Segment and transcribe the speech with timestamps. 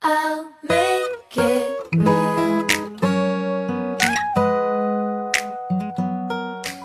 [0.00, 2.64] I'll make it real.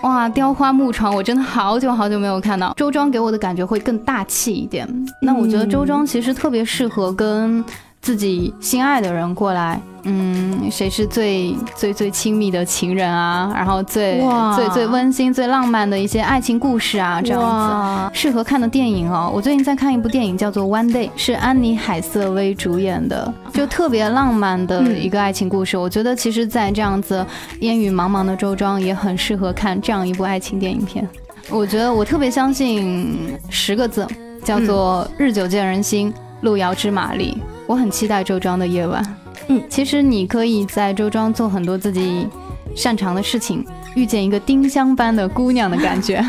[0.01, 2.73] 哇，雕花木床，我真的好久好久没有看到。
[2.75, 4.87] 周庄给我的感觉会更大气一点。
[5.21, 7.63] 那我觉得周庄其实特别适合跟
[8.03, 9.81] 自己心爱的人过来。
[10.05, 13.49] 嗯，谁是最最最亲密的情人啊？
[13.55, 14.21] 然后最
[14.53, 19.31] 最最温馨、最浪漫的一些爱情故事啊，这样子适合看的电影哦。
[19.33, 25.77] 我最近在看一部电影，叫做《One Day》，是安妮海瑟薇主演的，就特别浪漫的一个爱情故事。
[25.77, 27.25] 我觉得其实，在这样子
[27.61, 31.07] 烟雨茫茫的周庄，也很适合看这样一部爱情电影片。
[31.49, 33.17] 我觉得我特别相信
[33.49, 34.05] 十个字，
[34.43, 37.37] 叫做“日久见人心，路遥知马力”。
[37.65, 39.03] 我很期待周庄的夜晚。
[39.47, 42.27] 嗯，其实你可以在周庄做很多自己
[42.75, 46.23] 擅长的事情，遇见一个丁香般的姑娘的感觉，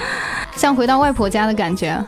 [0.56, 2.04] 像回到外婆家的感觉。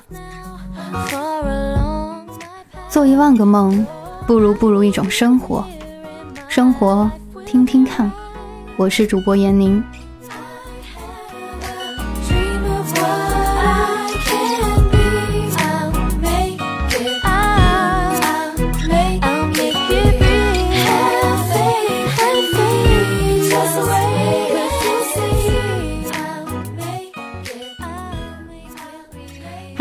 [2.88, 3.86] 做一万个梦，
[4.26, 5.64] 不如不如一种生活。
[6.48, 7.10] 生活，
[7.46, 8.10] 听听看。
[8.76, 9.82] 我是主播闫宁。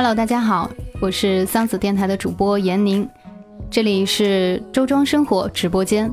[0.10, 0.68] Hello，大家好，
[1.00, 3.08] 我是桑子电台的主播闫宁，
[3.70, 6.12] 这里是周庄生活直播间。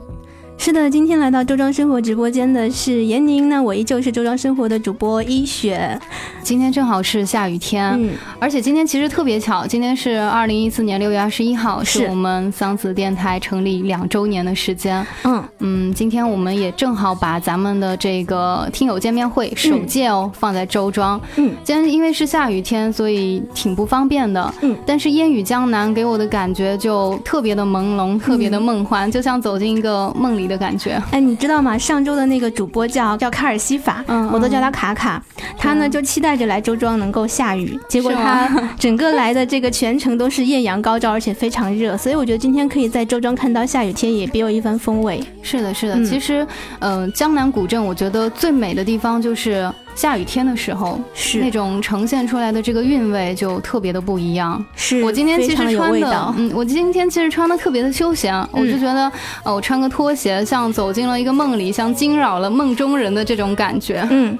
[0.66, 5.96] 是的，今天来到周庄生活直播间的是闫宁，那我依旧是周庄生活的主播一雪。
[6.42, 15.06] 今天正好是下雨天，嗯，而且今天其实特别巧，今天是二零一四年六月二十一号，是是我们桑子电台成立两周年的时间。
[15.22, 21.20] 嗯，嗯，今天我们也正好把咱们的这个听友见面会首届哦、放在周庄。
[21.36, 24.52] 嗯，今天因为是下雨天，所以挺不方便的。
[24.62, 31.02] 嗯，但是烟雨江南给我的感觉就特别的朦胧，特别的梦幻，就像走进一个梦里的感觉。
[31.10, 31.76] 哎，你知道吗？
[31.76, 35.22] 上周的那个主播叫叫卡尔西法，嗯我都叫他卡卡。
[35.58, 41.96] 他呢就期待着来周庄能够下雨，结果他整个来的这个全程都是艳阳高照，而且非常热。
[41.96, 45.22] 所以我觉得今天可以在周庄看到下雨天，也别有一番风味。
[45.42, 45.94] 是的，是的。
[45.94, 46.46] 嗯其实，
[46.78, 54.64] 呃，江南古镇，我觉得最美的地方就是下雨天的时候，是那种呈现出来的这个韵味就特别的不一样。
[54.76, 56.34] 是我今天其实穿的。
[56.36, 59.10] 嗯，我今天其实穿的特别的休闲，我就觉得，
[59.42, 64.06] 呃，我穿个拖鞋，像走进了一个梦里，像惊扰了梦中人的这种感觉。
[64.10, 64.38] 嗯。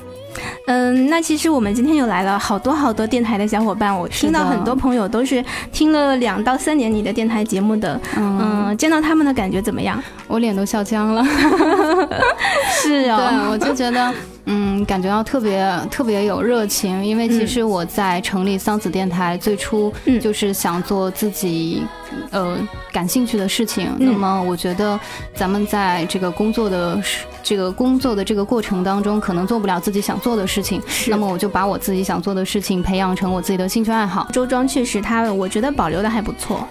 [0.67, 5.43] 嗯，那其实我们今天又来了好多好多电台的小伙伴，我听到很多朋友都是
[5.73, 9.99] 听了两到三年你的电台节目的，嗯，嗯，见到他们的感觉怎么样？
[10.29, 11.25] 我脸都笑僵了。
[12.83, 14.13] 是对，我就觉得，
[14.47, 21.83] 嗯，感觉到特别特别有热情，因为其实我在成立桑子电台最初嗯就是想做自己。
[22.31, 22.57] 呃，
[22.93, 24.99] 感兴趣的事情，嗯那么我觉得
[25.35, 34.27] 咱们在这个工作的时这个工作的这个过程当中，可能做不了自己想做的事情，是那么我就把我自己想做的事情培养成我自己的兴趣爱好。
[34.33, 36.67] 周庄确实它，我觉得保留的还不错。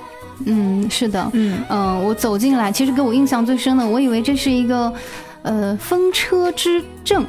[0.46, 4.92] 嗯，是的，嗯，嗯、我走进来，其实给我印象最深的，我以为这是一个
[5.44, 7.24] 呃风车之镇，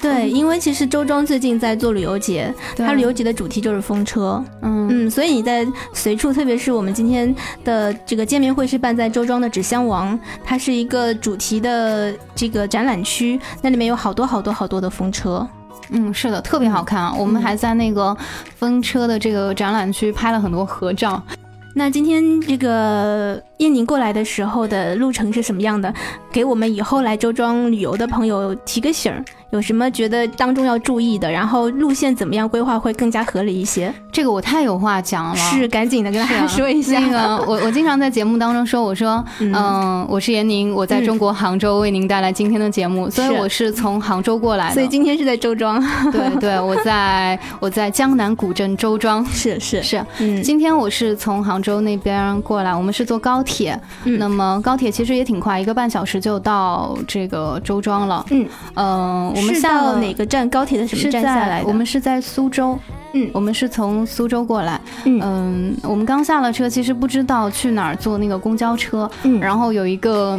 [0.00, 4.42] 对，因为其实周庄最近在做旅游节，它旅游节的主题就是风车。
[4.62, 15.46] 嗯嗯，所以你在随处，特别是我们今天的这个见面会是办在周庄的纸箱王，它是一个主题的这个展览区，那里面有好多好多好多的风车。
[15.90, 17.14] 嗯，是的，特别好看啊！
[17.18, 18.16] 我们还在那个
[18.56, 21.22] 风车的这个展览区拍了很多合照。
[21.74, 25.92] 那今天这个燕宁过来的时候的路程是什么样的？
[26.32, 31.30] 给我们以后来周庄旅游的朋友提个醒儿，有什么觉得当中要注意的？
[31.30, 33.92] 然后路线怎么样规划会更加合理一些？
[34.12, 35.36] 这个我太有话讲了。
[35.36, 36.98] 是，赶紧的跟大家说一下。
[37.00, 44.74] 那个， 我我经常在节目当中说，我说，嗯嗯、我是闫宁，我在中国杭州为您带来今天的节目，所以我是从杭州过来的。
[44.74, 45.82] 所以今天是在周庄，
[46.12, 49.24] 对对，我在我在江南古镇周庄。
[49.26, 58.24] 是 是，是，嗯今天我是从杭州那边过来，我们是坐高铁，嗯那么高铁其实也挺快，一个半小时就到这个周庄了。
[58.30, 60.48] 嗯，嗯、我们是下了到哪个站？
[60.50, 61.68] 高铁的什么站下来的？
[61.68, 62.78] 我们是在苏州，
[63.12, 70.38] 嗯我们是从苏州过来，嗯嗯，我们刚下了车，其实不知道去哪儿坐那个公交车，嗯然后有一个。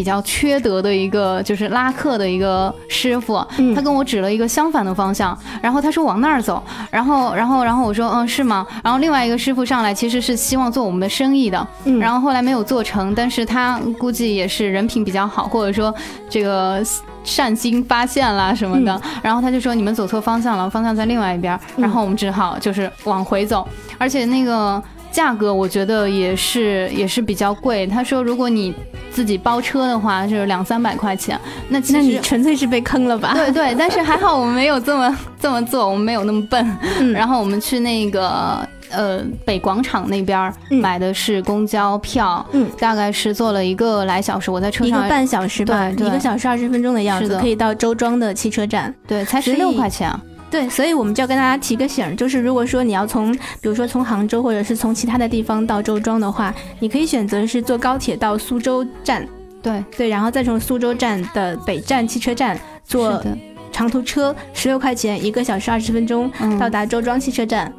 [0.00, 8.66] 比较缺德的一个就是拉客的一个师傅，嗯他跟我指了一个相反的方向，然后他说往那儿走，然后然后然后我说嗯是吗？
[8.82, 15.94] 然后另外一个师傅上来其实是希望做我们的生意的，嗯然后后来没有做成，但是他估计也是人品比较好，或者说
[16.30, 16.82] 这个
[17.22, 23.68] 善心发现啦什么的，然后他就说你们走错方向了，方向在另外一边，然后我们只好就是往回走，
[23.98, 24.82] 而且那个。
[25.12, 27.84] 价格我觉得也是也是比较贵。
[27.84, 28.72] 他说如果你
[29.10, 31.38] 自己包车的话，就是两三百块钱。
[31.68, 33.34] 那其那你实纯粹是被坑了吧？
[33.34, 36.78] 对对，但是还好我们没有这么这么做，我们没有那么笨。
[36.98, 48.94] 嗯然后我们去那个呃北广场那边买的是公交票，嗯大概是坐了一个来小时，我在车上一个半小时吧，对对一个小时二十分钟的样子，可以到周庄的汽车站。
[49.06, 50.20] 对才十六块钱啊。
[50.50, 59.24] 对，所以我们就要跟大家提个醒儿，就是如果说你要从，比如说从杭州或者是从其他的地方到周庄的话，你可以选择是坐高铁到苏州站，
[59.62, 63.22] 对，对，然后再从苏州站的北站汽车站坐，
[63.70, 67.72] 长途车，十六块钱一个小时二十分钟嗯到达周庄汽车站。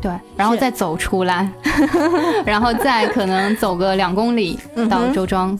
[0.00, 1.50] 对，然后再走出来，
[2.46, 4.56] 然后再可能走个两公里
[4.88, 5.58] 到周庄。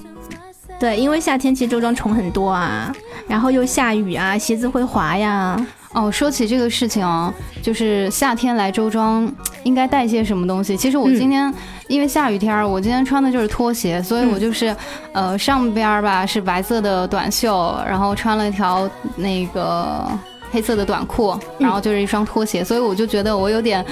[0.79, 2.95] 对，因为夏天其实周庄虫很多啊，
[3.27, 5.61] 然后又下雨啊，鞋子会滑呀。
[5.93, 7.33] 哦，说起这个事情啊，
[7.63, 9.31] 就是夏天来周庄
[9.65, 10.77] 应该带些什么东西。
[10.77, 11.53] 其实我嗯今天、
[11.89, 14.75] 因为下雨天儿，我今天穿的就是拖鞋，所以我就是、
[15.13, 20.07] 呃上边儿吧是白色的短袖，然后穿了一条那个
[20.51, 23.85] 黑色的短裤，然后就是一双拖鞋，所以我就觉得我有点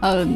[0.00, 0.26] 呃。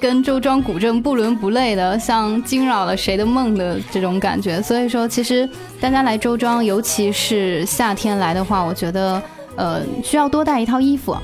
[0.00, 4.60] 跟周庄古镇不伦不类的，像惊扰了谁的梦的这种感觉。
[4.60, 5.48] 所以说，其实
[5.80, 9.22] 大家来周庄，尤其是夏天来的话，我觉得
[9.56, 11.16] 呃需要多带一套衣服。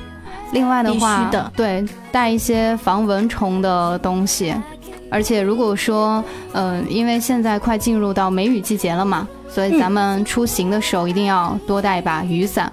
[0.53, 4.55] 另外的话，的对，带一些防蚊虫的东西。
[5.09, 6.23] 而且如果说，
[6.53, 12.73] 呃，因为现在快进入到梅雨季节了嘛，所以嗯咱们出行的时候一定要多带一把雨伞。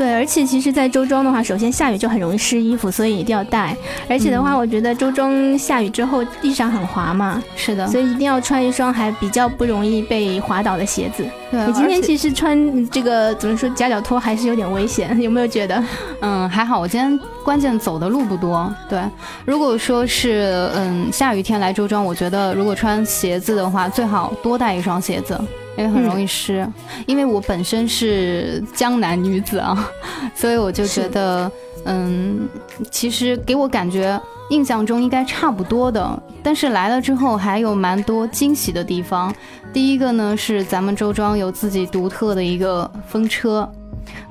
[0.00, 3.76] 对，而且其实，在周庄的话，首先下雨就很容易湿衣服，所以一定要带。
[4.08, 11.22] 而且的话，我觉得周庄下雨之后地上很滑嘛，是的，所以一定要穿一双还比较不容易被滑倒的鞋子。
[11.50, 15.84] 对你今天其实穿这个怎么说夹脚拖还是有点危险，有没有觉得？
[16.22, 18.74] 嗯，还好，我今天关键走的路不多。
[18.88, 19.02] 对，
[19.44, 25.38] 如果说是嗯下雨天来周庄，我觉得如果穿鞋子的话，最好多带一双鞋子，
[25.76, 26.66] 因为很容易湿。
[27.06, 29.90] 因为我本身是江南女子啊，
[30.34, 31.50] 所以我就觉得，
[31.84, 32.48] 嗯，
[32.90, 34.20] 其实给我感觉
[34.50, 39.34] 印象中应该差不多的，但是来了之后还有蛮多惊喜的地方。
[39.72, 43.70] 第一个呢是咱们周庄有自己独特的一个风车。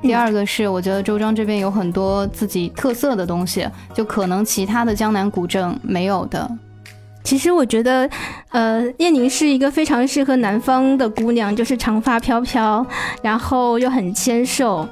[0.02, 6.50] 第二个是，我觉得周庄这边有很多自己特色的东西，就可能其他的江南古镇没有的。
[7.21, 8.10] 其实我觉得，
[8.50, 12.83] 呃，燕宁是一个非常适合南方的姑娘，就是长发飘飘，
[13.21, 14.88] 然后又很纤瘦，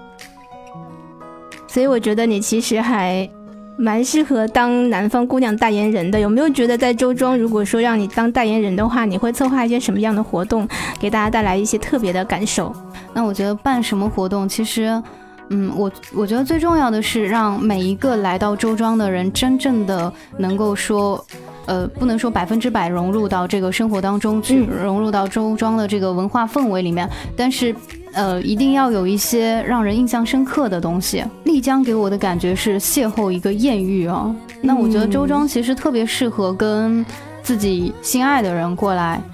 [1.68, 3.28] 所以我觉得你其实还
[3.76, 6.20] 蛮适合当南方姑娘代言人的。
[6.20, 10.68] 有没有觉得在周庄，如果说让你当代言人的话，你会策划一些什么样的活动，
[11.00, 12.72] 给大家带来一些特别的感受？
[13.14, 15.02] 那我觉得办什么活动，其实，
[15.50, 21.26] 嗯，我我觉得最重要的是让每一个来到周庄的人真正的能够说。
[21.68, 24.84] 呃，不能说百分之百融入到这个生活当中去，嗯。
[24.84, 27.76] 融入到周庄的这个文化氛围里面，但是，
[28.14, 31.24] 呃，一定要有一些让人印象深刻的东西。
[31.44, 37.06] 丽江给我的感觉是邂逅一个艳遇哦，那我觉得周庄其实特别适合跟
[37.44, 39.32] 自己心爱的人过来嗯，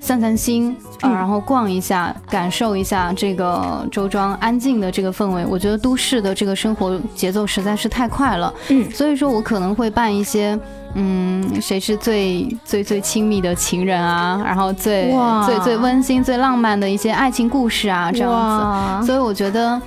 [0.00, 5.44] 散散心啊、嗯然后逛一下，感受一下这个周庄安静的这个氛围。
[5.46, 10.58] 我觉得都市的这个生活节奏实在是太快了，嗯所以说我可能会办一些，
[10.94, 15.14] 嗯，谁是最最最亲密的情人啊，然后最
[15.44, 19.06] 最最温馨、最浪漫的一些爱情故事啊，这样子。
[19.06, 19.80] 所以我觉得。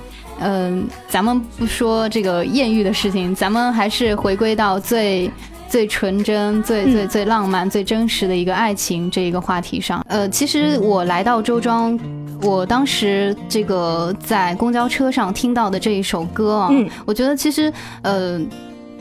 [0.44, 5.30] 嗯、咱们不说这个艳遇的事情，咱们还是回归到最
[5.72, 10.04] 最纯真、最最嗯最浪漫、最真实的一个爱情这一个话题上。
[10.06, 11.98] 呃，其实我来到周庄，
[12.42, 18.38] 我当时这个在公交车上听到的这一首歌啊，嗯我觉得其实呃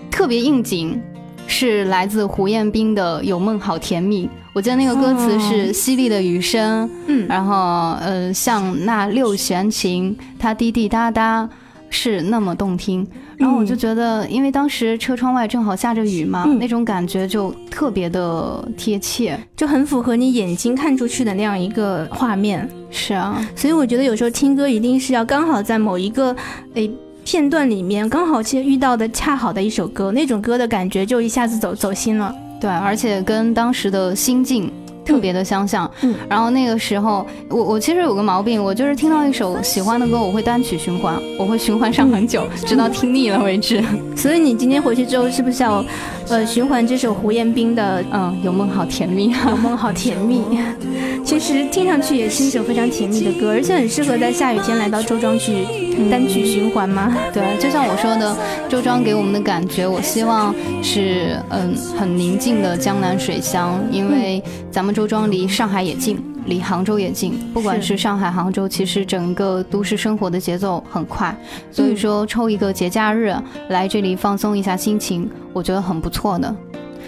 [0.10, 0.98] 特别应景，
[1.46, 4.26] 是来自胡彦斌的《有梦好甜蜜》。
[4.54, 11.50] 我记得那个歌词是哦淅沥的雨声，嗯然后呃像那六弦琴，它滴滴答答
[11.90, 13.06] 是那么动听。
[13.42, 19.38] 然后我就觉得，因为当时车窗外正好下着雨嘛，嗯那种感觉就特别的贴切。
[19.58, 22.70] 就很符合你眼睛看出去的那样一个画面。
[22.92, 26.36] 是啊，所以我觉得有时候听歌一定是要刚好在某一个
[26.76, 26.90] 诶
[27.26, 32.34] 片段里面，刚好其实遇到的恰好的一首歌，那种歌的感觉就一下子走走心了。
[32.60, 34.72] 对，而且跟当时的心境
[35.06, 35.90] 特别的相像。
[36.02, 43.84] 嗯然后那个时候，我我其实有个毛病，我就是听到一首喜欢的歌，我会单曲循环，我会循环上很久，直到听腻了为止。
[44.16, 45.84] 所以你今天回去之后，是不是要
[46.32, 49.32] 呃循环这首胡彦斌的《嗯，有梦好甜蜜。
[49.50, 50.40] 有梦好甜蜜》，
[51.26, 55.66] 其实听上去也是一首非常甜蜜的歌，而且很适合在下雨天来到周庄去
[56.10, 57.14] 单曲循环嘛。
[57.34, 58.34] 对，就像我说的，
[58.70, 67.40] 周庄给我们的感觉，我希望是嗯很宁静的江南水乡，因为咱们周庄离上海也近，离杭州也近。
[67.54, 71.36] 不管是上海、杭州，其实整个都市生活的节奏很快，
[71.72, 73.36] 所以说抽一个节假日
[73.70, 76.56] 来这里放松一下心情，我觉得很不错的。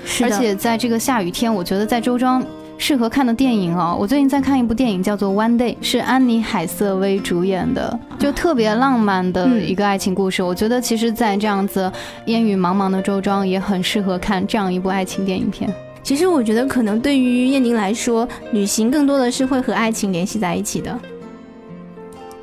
[0.05, 2.43] 是的而且在这个下雨天，我觉得在周庄
[2.77, 10.43] 适合看的电影哦，我最近在看一部电影叫做《One Day》，是安妮海瑟薇主演的，就特别浪漫的一个爱情故事。
[10.43, 11.89] 我觉得其实，在这样子
[12.25, 15.73] 烟雨茫茫的周庄，也很适合看这样一部爱情电影片。
[16.03, 20.99] 其实我觉得，可能对于燕宁来说，旅行更多的是会和爱情联系在一起的。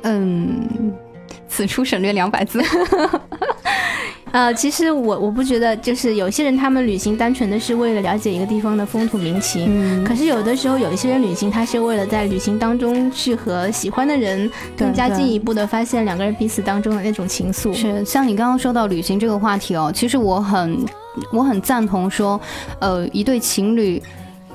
[0.01, 0.91] 嗯，
[1.47, 2.59] 此处省略两百字。
[4.31, 17.73] 呃，其实我我不觉得，就是有些人他们旅行单纯的是为了了解一个地方的风土民情，嗯可是有的时候有一些人旅行，他是为了在旅行当中去和喜欢的人更加进一步的发现两个人彼此当中的那种情愫。
[17.73, 20.79] 是像你刚刚说到旅行这个话题哦，其实我很
[21.31, 22.39] 我很赞同说，
[22.79, 24.01] 呃，一对情侣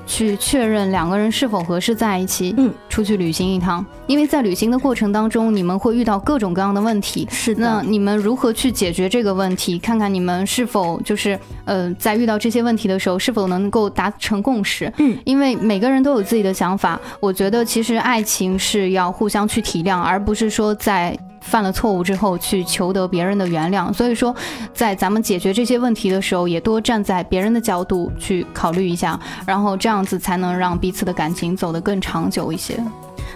[0.05, 7.27] 去确认两个人是否合适在一起，嗯，出去旅行一趟，因为在旅行的过程当中，你们会遇到各种各样的问题。
[7.29, 9.77] 是那，你们如何去解决这个问题？
[9.77, 14.91] 看看你们是否就是呃，在遇到这些问题的时候，是否能够达成共识？
[14.97, 16.97] 嗯，因为每个人都有自己的想法。
[17.19, 23.91] 我觉得其实爱情是要互相去体谅，而不是说在犯了错误之后去求得别人的原谅。
[23.93, 24.35] 所以说，
[24.73, 32.77] 在咱们解决这些问题的时候，也多站在别人的角度去考虑一下，然后这样子才能让彼此的感情走得更长久一些。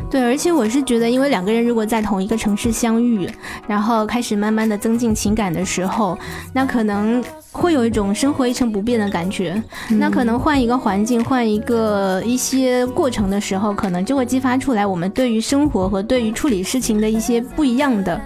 [0.10, 3.30] 对，而且我是觉得，因为两个人如果在同一个城市相遇，
[3.68, 6.18] 然后开始慢慢的增进情感的时候，
[6.54, 9.62] 那可能会有一种生活一成不变的感觉。
[9.90, 18.20] 那可能换一个环境，换一个一些过程的时候，可能就会激发出来我们对于生活和对于处理事情的一些不一样的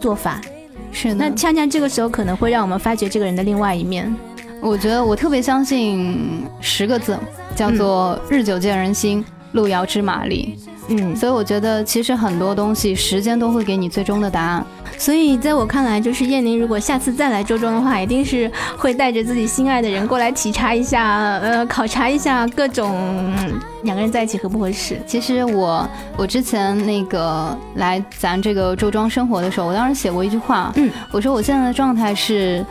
[0.00, 0.40] 做法。
[0.92, 4.14] 是的，那恰恰这个时候可能会让我们发掘这个人的另外一面。
[4.60, 7.18] 我觉得我特别相信十个字，
[7.56, 10.56] 叫做“日久见人心，路遥知马力”。
[10.88, 14.64] 嗯，所以我觉得其实很多东西，时间都会给你最终的答案。
[14.98, 22.94] 所以在我看来，就是燕宁如果下次再来周庄的话，一定是会带着自己心爱的人过来体察一下，呃，考察一下各种
[23.38, 25.00] 嗯两个人在一起合不合适。
[25.06, 32.64] 其实我我之前那个来咱这个周庄生活的时候，我当时写过一句话，嗯，我说我现在的状态是。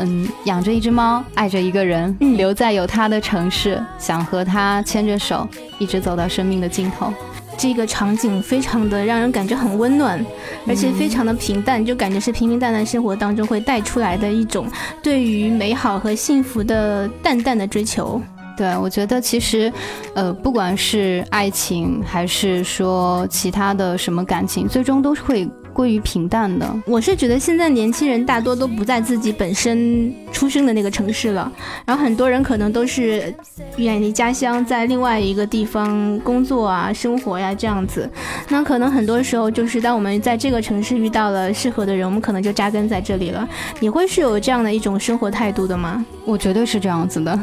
[0.00, 5.44] 嗯，养着一只猫，爱着一个人，嗯留在有他的城市，想和他牵着手，
[5.80, 7.12] 一直走到生命的尽头。
[7.58, 10.24] 这个场景非常的让人感觉很温暖，
[10.66, 14.66] 而且非常的平淡，就感觉是平平淡淡生活当中会带出来的一种
[15.02, 18.22] 对于美好和幸福的淡淡的追求。
[18.56, 19.72] 对，我觉得其实，
[20.14, 25.48] 呃，不管是爱情还是说其他的什么感情，最终都是会
[25.78, 26.68] 归于平淡的。
[26.84, 31.52] 我是觉得现在年轻人大多都不在自己本身出生的那个城市了，
[31.86, 33.32] 然后很多人可能都是
[33.76, 38.10] 远离家乡，在另外一个地方工作啊、生活呀、这样子。
[38.48, 43.48] 那可能很多时候就是当我们在这个城市遇到了适合的人，我们可能就扎根在这里了。
[43.78, 46.04] 你会是有这样的一种生活态度的吗？
[46.24, 47.38] 我绝对是这样子的。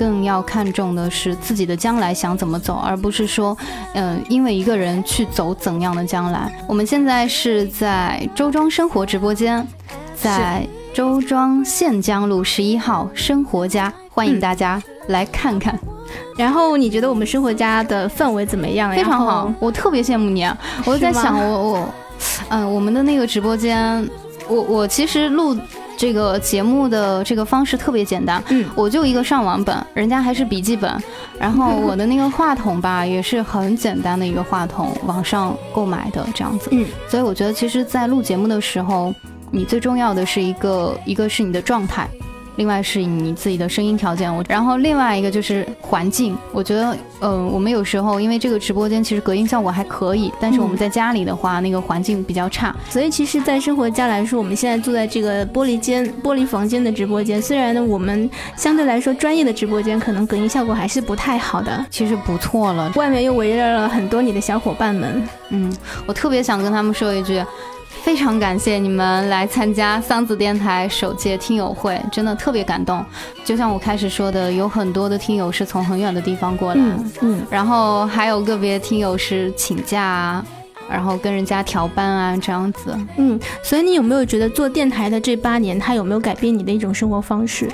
[0.00, 3.54] 更要看重的是自己的将来想怎么走，而不是说，
[3.92, 6.50] 嗯、因为一个人去走怎样的将来。
[6.66, 9.66] 我们现在是在周庄生活直播间，
[10.16, 15.78] 在周庄县江路十一号生活家，欢迎大家来看看，
[16.34, 18.90] 然后你觉得我们生活家的氛围怎么样？
[18.94, 19.52] 非常好。
[19.60, 20.56] 我特别羡慕你啊！
[20.86, 21.88] 我就在想，我我，
[22.48, 24.08] 嗯、我们的那个直播间，
[24.48, 25.54] 我我其实录
[26.00, 30.90] 这个节目的这个方式特别简单，嗯我就一个上网本，人家还是笔记本，
[31.38, 36.70] 然后我的那个话筒吧，也是很简单的一个话筒，网上购买的这样子。
[36.72, 39.14] 嗯，所以我觉得，其实，在录节目的时候，
[39.50, 42.08] 你最重要的是一个，一个是你的状态。
[42.60, 46.36] 另外是你自己的声音条件，我然后另外一个就是环境。
[46.52, 52.76] 我觉得，呃，我们有时候因为这个直播间其实隔音效果还可以，但是我们在家里的话，那个环境比较差。
[52.90, 65.26] 所以其实，在生活家来说，我们现在坐在这个玻璃间、玻璃房间的直播间，虽然呢，我们相对来说专业的直播间可能隔音效果还是不太好的，其实不错了，外面又围绕了很多你的小伙伴们。
[65.48, 65.74] 嗯，
[66.04, 67.42] 我特别想跟他们说一句，
[68.02, 73.04] 非常感谢你们来参加桑子电台首届听友会，真的特别感动。
[73.44, 80.44] 就像我开始说的，有很多的听友是从很远的地方过来，嗯嗯，然后还有个别听友是请假啊，
[80.90, 82.96] 然后跟人家调班啊这样子。
[83.18, 87.68] 嗯，所以你有没有觉得做电台的这八年，它有没有改变你的一种生活方式？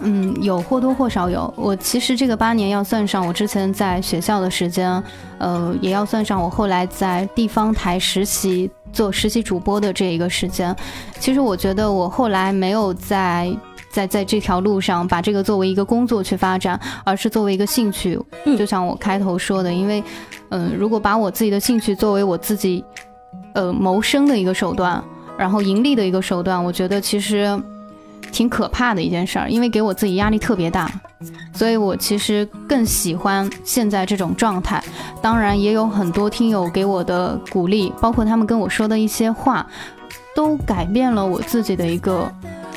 [0.00, 1.52] 嗯，有或多或少有。
[1.56, 5.02] 我其实这个八年要算上我之前在学校的时间，
[5.38, 10.74] 呃，也要算上我后来在地方台实习做实习主播的这一个时间。
[11.18, 13.54] 其实我觉得我后来没有在
[13.90, 18.18] 在在这条路上把这个作为一个工作去发展，而是作为一个兴趣。
[18.58, 20.02] 就像我开头说的，因为
[20.50, 22.82] 嗯、如果把我自己的兴趣作为我自己
[23.52, 25.02] 呃谋生的一个手段，
[25.36, 27.60] 然后盈利的一个手段，我觉得其实
[28.32, 30.90] 挺可怕的一件事儿，因为给我自己压力特别大，
[31.52, 34.82] 所以我其实更喜欢现在这种状态。
[35.20, 39.66] 当然，也有很多听友给我的鼓励，包括他们跟我说的一些话，
[40.34, 42.30] 都改变了我自己的一个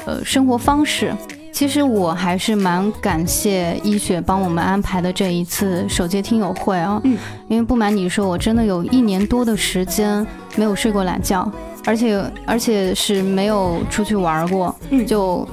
[0.05, 1.13] 呃生活方式。
[1.53, 7.17] 其实我还是蛮感谢医雪帮我们安排的这一次首届听友会啊，嗯，
[7.49, 11.51] 因为不瞒你说，我真的有一年多的时间没有睡过懒觉，
[11.85, 15.05] 而且而且是没有出去玩过，嗯。
[15.05, 15.47] 就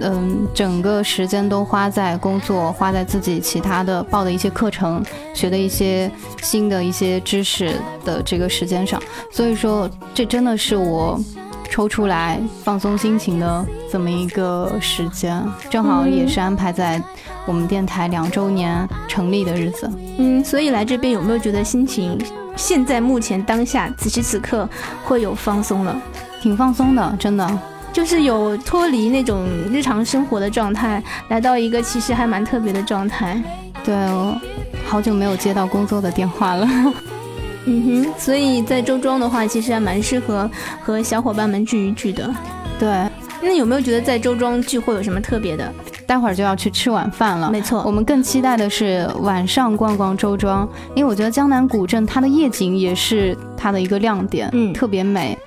[0.00, 5.04] 嗯，整个时间都花在工作，花在自己其他的报的一些课程、
[5.34, 6.10] 学的一些
[6.42, 11.20] 新的一些知识的这个时间上，所以说这真的是我
[11.68, 17.02] 抽出来放松心情的这么一个时间，正好也是安排在
[17.46, 19.90] 我们电台两周年成立的日子。
[20.18, 22.18] 嗯，所以来这边有没有觉得心情
[22.56, 24.68] 现在目前当下此时此刻
[25.04, 25.96] 会有放松了？
[26.40, 27.58] 挺放松的，真的。
[27.92, 33.42] 就是有脱离那种日常生活的状态，来到一个其实还蛮特别的状态。
[33.84, 34.38] 对我
[34.86, 36.68] 好久没有接到工作的电话了。
[37.66, 40.50] 嗯哼，所以在周庄的话，其实还蛮适合
[40.82, 42.32] 和小伙伴们聚一聚的。
[42.78, 42.88] 对，
[43.42, 45.70] 那有没有觉得在周庄聚会有什么特别的？
[46.06, 47.50] 待会儿就要去吃晚饭了。
[47.50, 55.38] 没错，我们更期待的是晚上逛逛周庄，因为我觉得江南古镇它的夜景也是它的一个亮点，嗯特别美。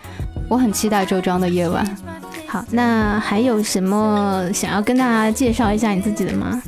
[0.47, 1.83] 我很期待周庄的夜晚。
[2.53, 6.61] 好，那还有什么想要跟大家介绍一下你自己的吗？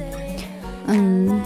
[0.88, 1.39] 嗯，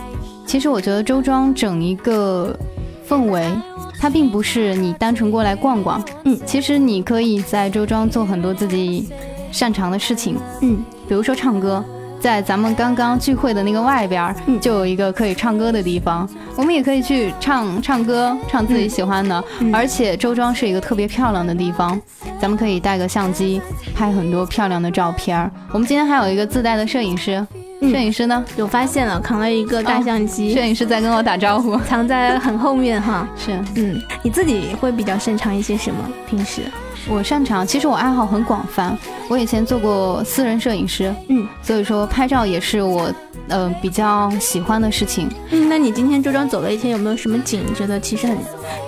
[0.45, 2.57] 其实我觉得周庄整一个
[3.05, 3.51] 氛围，
[3.99, 9.09] 它并不是你单纯过来逛逛，嗯其实你可以在周庄做很多自己
[9.51, 11.83] 擅长的事情，嗯，比如说唱歌。
[12.19, 19.43] 在咱们刚刚聚会的那个外边就有一个可以唱歌的地方，我们也可以去唱唱歌，唱自己喜欢的。
[19.59, 21.99] 嗯而且周庄是一个特别漂亮的地方，
[22.39, 23.61] 咱们可以带个相机
[23.95, 25.49] 拍很多漂亮的照片儿。
[25.71, 27.45] 我们今天还有一个自带的摄影师，
[27.81, 28.43] 嗯摄影师呢？
[28.57, 31.77] 有发现了，扛了一个大相机，摄影师在跟我打招呼。
[31.81, 33.27] 藏在很后面哈。
[33.37, 35.97] 是嗯，你自己会比较擅长一些什么？
[36.29, 36.63] 平时？
[37.07, 38.97] 我擅长，其实我爱好很广泛。
[39.27, 43.11] 我以前做过私人摄影师，嗯所以说拍照也是我
[43.47, 45.29] 呃比较喜欢的事情。
[45.51, 48.37] 嗯，那你今天周庄走了一天，有没有什么景觉得其实很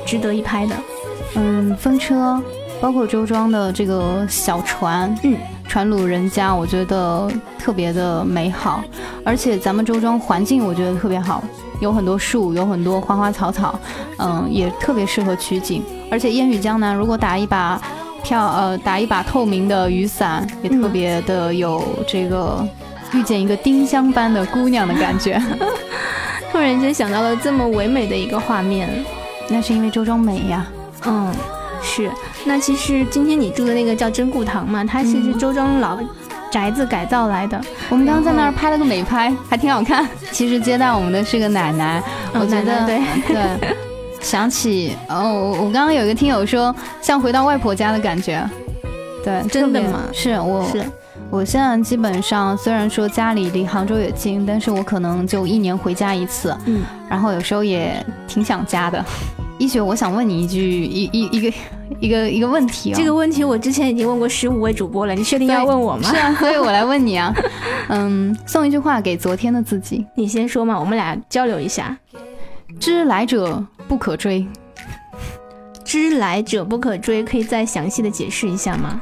[0.05, 0.75] 值得一拍的？
[1.35, 2.41] 嗯，风车，
[2.81, 8.83] 包括周庄的这个小船，嗯，船橹人家，我觉得特别的美好。
[9.23, 11.43] 而且咱们周庄环境我觉得特别好，
[11.79, 13.79] 有很多树，有很多花花草草，
[14.17, 15.83] 嗯，也特别适合取景。
[16.09, 17.81] 而且烟雨江南，如果打一把
[18.23, 22.67] 漂呃打一把透明的雨伞，也特别的有这个
[23.13, 25.41] 遇见一个丁香般的姑娘的感觉。
[26.51, 28.89] 突然间想到了这么唯美的一个画面。
[29.47, 30.65] 那是因为周庄美呀。
[31.05, 31.33] 嗯，
[31.81, 32.09] 是。
[32.45, 35.99] 那其实今天你住的那个叫真固堂嘛，它其实嗯周庄老
[36.49, 37.59] 宅子改造来的。
[37.89, 40.07] 我们刚刚在那儿拍了个美拍，还挺好看。
[40.31, 42.01] 其实接待我们的是个奶奶，
[42.33, 43.01] 嗯我觉得对，
[44.21, 48.47] 想起哦，我我刚刚有一个听友说像回到外婆家的感觉，
[49.23, 50.03] 对，真的吗？
[50.13, 50.85] 是我是，
[51.29, 59.03] 我现在基本上虽然说家里离杭州也近，但是我可能就一年回家一次，嗯，然后有时候也挺想家的。
[59.57, 61.57] 一雪，我想问你一句一一一个
[61.99, 66.09] 一个一个问题啊、这个问题我之前已经问过十五位主播了，你确定要问我吗？
[66.09, 66.15] 是？
[66.15, 67.31] 啊， 所以我来问你啊，
[67.89, 71.95] 嗯，送一句话给昨天的自己：你先说嘛，我们俩交流一下。
[72.79, 74.47] 知来者不可追。
[75.83, 79.01] 知来者不可追，可以再详细的解释一下吗？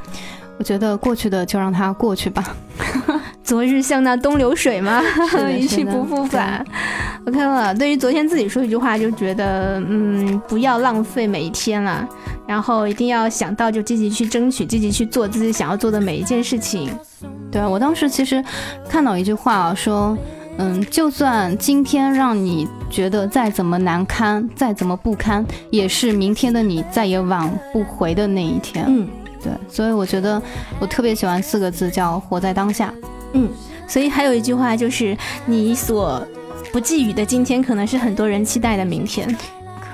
[0.58, 2.42] 我觉得过去的就让它过去吧。
[3.44, 5.00] 昨日像那东流水吗
[5.56, 6.64] 一去不复返。
[7.24, 12.04] OK 了，对于昨天自己说一句话，就觉得嗯，不要浪费每一天了，
[12.44, 16.90] 然后一定要想到就积极去争取，积极去做自己想要做的每一件事情。
[17.52, 18.44] 对我当时其实
[18.88, 20.18] 看到一句话啊，说，
[20.60, 28.84] 嗯，就算今天让你觉得再怎么难堪，再怎么不堪，也是明天的你再也挽不回的那一天。
[28.86, 29.08] 嗯
[29.42, 30.40] 对，所以我觉得
[30.78, 32.92] 我特别喜欢四个字，叫活在当下。
[33.32, 33.48] 嗯，
[33.88, 36.22] 所以还有一句话就是，你所
[36.70, 39.34] 不寄予的今天，可能是很多人期待的明天。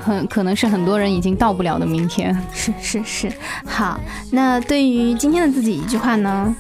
[0.03, 2.37] 很可能是很多人已经到不了的明天。
[2.53, 3.33] 是是是，
[3.65, 4.01] 好。
[4.33, 6.57] 那对于今天的自己一句话呢？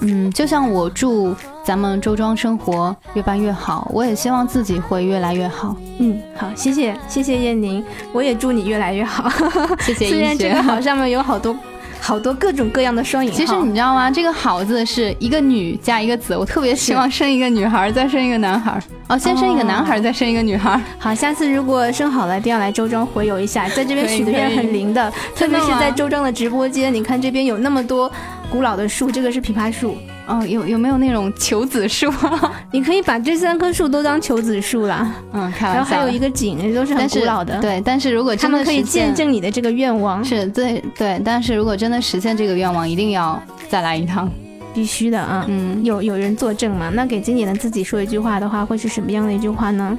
[0.00, 1.34] 嗯，就像我住
[1.68, 5.76] 咱们周庄生活越办越好，我也希望自己会越来越好。
[5.98, 9.28] 嗯，好，谢谢谢谢燕宁，我也祝你越来越好。
[9.84, 11.54] 谢谢 虽然这个好上面有好多
[12.00, 14.10] 好多各种各样的双引号，其实你知道吗？
[14.10, 18.82] 这个“好”字是一个女加一个子，我特别希望生一个女孩，再生一个男孩。
[19.08, 20.80] 哦，先生一个男孩，再生一个女孩。
[20.98, 28.10] 好，下次如果生好了，一定要来周庄回游一下，在这边许的愿很灵的，特别是在周庄的直播间，你看这边有那么多
[28.48, 29.94] 古老的树，这个是枇杷树，
[30.28, 32.12] 哦，有有没有那种求子树？
[32.70, 35.10] 你可以把这三棵树都当求子树啦。
[35.32, 35.74] 嗯，开玩笑。
[35.74, 44.30] 然后还有一个井，都是很古老的，，对，但是如果他真的们可以见证你的这个愿望，是对对，但是如果真的实现这个愿望，一定要再来一趟。
[44.74, 45.44] 必须的啊。
[45.48, 46.90] 嗯，有有人作证吗？
[46.92, 49.96] 那给今年的自己说一句话的话，会是什么样的一句话呢？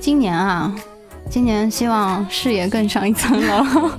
[0.00, 0.74] 今年啊，
[1.30, 3.64] 今年希望事业更上一层楼。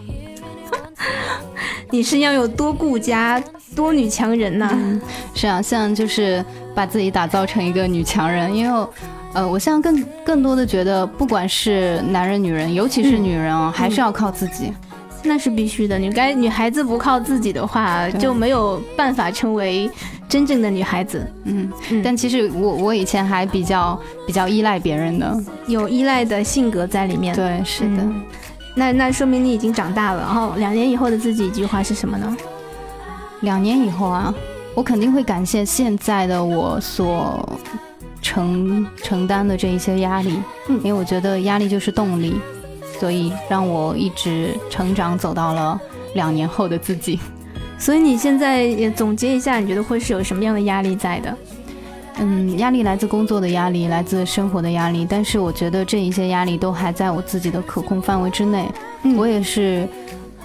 [1.89, 3.41] 你是要有多顾家、
[3.75, 5.01] 多女强人呐、嗯，
[5.33, 8.87] 是啊，现在就是把自己打造成一个女强人，因为。
[9.33, 14.71] 呃，我现在更更多的觉得，不管是男人、女人，尤其是嗯女人哦，还是要靠自己。
[15.25, 15.99] 那是必须的。
[15.99, 19.91] 女该女孩子不靠自己的话，就没有办法成为
[20.29, 21.29] 真正的女孩子。
[21.43, 25.37] 嗯，嗯但其实我我以前还比较比较依赖别人的。
[25.67, 28.03] 有依赖的性格在里面。，对，是的。
[28.03, 28.23] 嗯
[28.73, 30.21] 那那说明你已经长大了。
[30.21, 32.37] 然后两年以后的自己一句话是什么呢？
[33.41, 34.33] 两年以后啊，
[34.73, 37.47] 我肯定会感谢现在的我所
[38.21, 42.35] 承承担的这一些压力，嗯因为我觉得压力就是动力，
[42.99, 45.79] 所以让我一直成长，走到了
[46.15, 47.19] 两年后的自己。
[47.77, 51.37] 所以你现在也总结一下，你觉得会是有什么样的压力在的？
[52.17, 58.65] 嗯，压力来自工作的压力，来自生活的压力，但是我觉得这一些压力都还在我自己的可控范围之内。
[59.03, 59.85] 嗯我也是，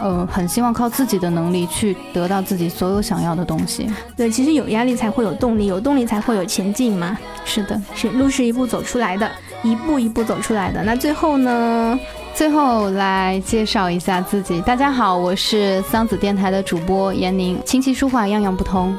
[0.00, 3.88] 呃，很希望靠自己的能力去得到自己所有想要的东西。
[4.16, 7.16] 对，其实有压力才会有动力，有动力才会有前进嘛。
[7.44, 9.30] 是的，是路是一步走出来的，
[9.62, 10.82] 一步一步走出来的。
[10.82, 11.98] 那最后呢？
[12.34, 14.60] 最后来介绍一下自己。
[14.62, 18.96] 大家好，我是桑子电台的主播闫宁，琴棋书画样样不通。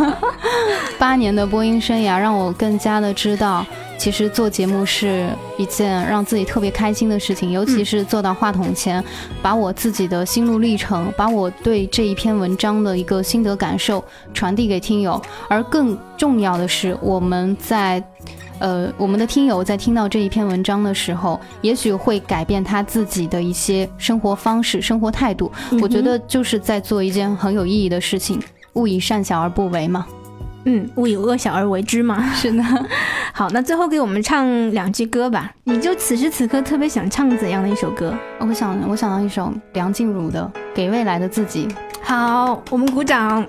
[0.98, 3.64] 八年的播音生涯让我更加的知道，
[3.98, 9.04] 其实做节目是一件让自己特别开心的事情，尤其是坐到话筒前，
[9.42, 15.20] 把我自己的心路历程，把我对这一篇文章的一个心得感受传递给听友。
[15.48, 18.02] 而更重要的是，我们在
[18.60, 25.50] 呃，我们的听友在听到这一篇文章的时候，也许会改变他自己的一些生活方式、生活态度。
[25.82, 28.40] 我觉得就是在做一件很有意义的事情，
[28.74, 30.06] 勿以善小而不为嘛。
[30.66, 32.32] 嗯，勿以恶小而为之嘛。
[32.34, 32.62] 是的，
[33.32, 35.50] 好，那最后给我们唱两句歌吧。
[35.64, 38.14] 你就此时此刻特别想唱怎样的一首歌？
[38.40, 40.42] 我想我想到一首梁静茹的
[40.74, 41.66] 《给未来的自己》。
[42.02, 43.42] 好，我们鼓掌。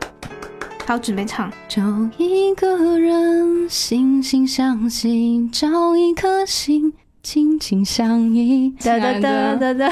[0.85, 1.49] 好，准备唱。
[1.69, 1.81] 找
[2.17, 8.73] 一个人惺惺相惜，找一颗心紧紧相依。
[8.83, 9.89] 哒哒哒哒哒。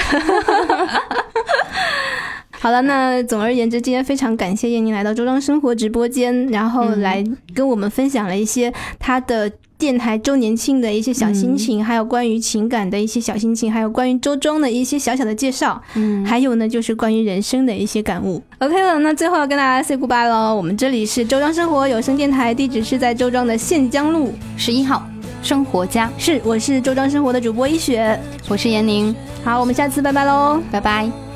[2.51, 7.23] 好了，那总而言之，今天非常感谢燕妮来到周庄生活直播间，然后来
[7.55, 9.49] 跟我们分享了一些她的
[9.79, 18.43] 电台周年庆的一些小心情，还有关于情感的一些小心情，还有关于周庄的一些小小的介绍，嗯，还有呢就是关于人生的一些感悟。
[18.59, 20.53] OK 了，那最后要跟大家 say goodbye 喽。
[20.53, 24.33] 我们这里是周庄生活有声电台，地址是在周庄的县江路。
[24.57, 25.07] 十一号
[25.41, 28.19] 生活家，是，我是周庄生活的主播一雪。
[28.49, 29.15] 我是闫宁，
[29.45, 30.61] 好，我们下次拜拜喽。
[30.69, 31.28] 拜拜。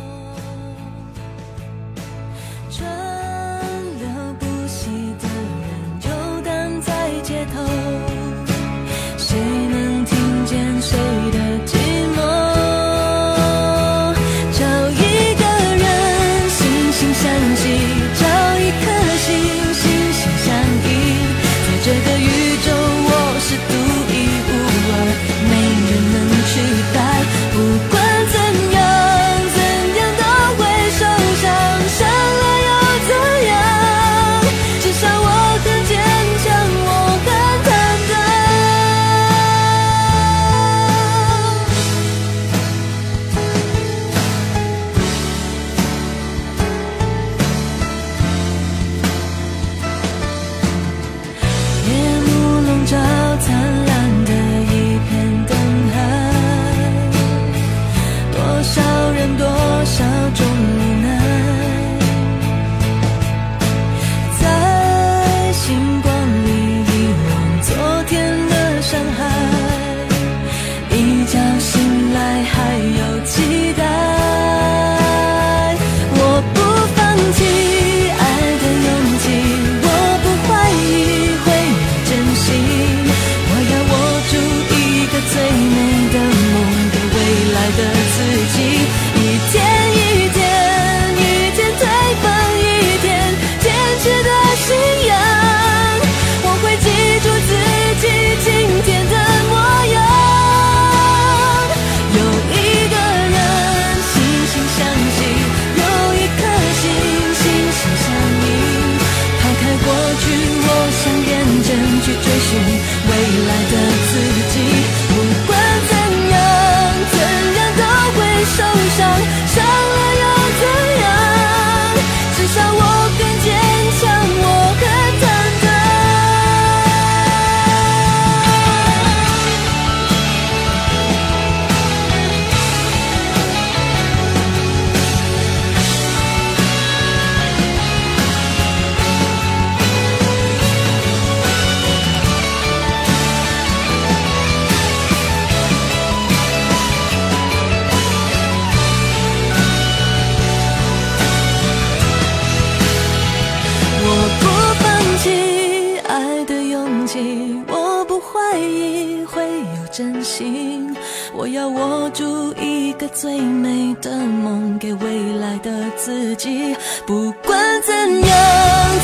[160.03, 160.93] 真心
[161.33, 166.75] 我要握住一个最美的梦给未来的自己。
[167.07, 168.29] 不管怎样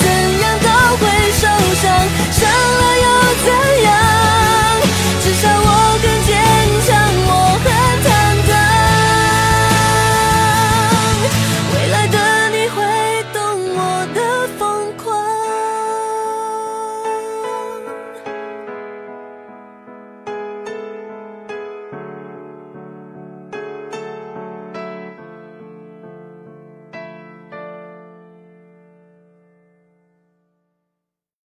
[0.01, 0.07] 怎
[0.41, 1.47] 样都会受
[1.81, 1.83] 伤
[2.31, 3.08] 伤了又